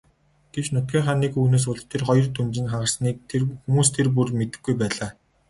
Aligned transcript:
Гэвч 0.53 0.67
нутгийнхаа 0.75 1.15
нэг 1.21 1.31
хүүхнээс 1.33 1.65
болж 1.67 1.83
тэр 1.91 2.01
хоёрын 2.07 2.33
түнжин 2.37 2.67
хагарсныг 2.71 3.15
хүмүүс 3.65 3.89
тэр 3.95 4.07
бүр 4.15 4.27
мэдэхгүй 4.39 4.73
байлаа. 4.77 5.09